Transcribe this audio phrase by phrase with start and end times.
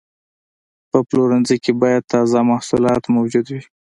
[0.89, 3.61] په پلورنځي کې باید تازه محصولات موجود وي.